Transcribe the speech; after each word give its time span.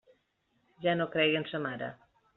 Ja 0.87 0.95
no 1.03 1.07
creia 1.17 1.43
en 1.43 1.47
sa 1.53 1.63
mare. 1.67 1.95